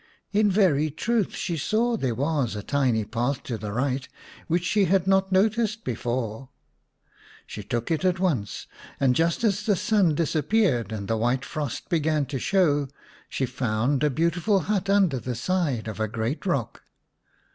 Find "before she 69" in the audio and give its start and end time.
5.83-7.61